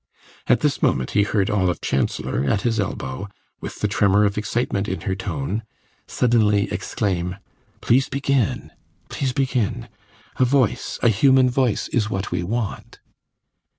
[0.47, 4.87] At this moment he heard Olive Chancellor, at his elbow, with the tremor of excitement
[4.87, 5.61] in her tone,
[6.07, 7.35] suddenly exclaim:
[7.81, 8.71] "Please begin,
[9.09, 9.89] please begin!
[10.37, 12.97] A voice, a human voice, is what we want."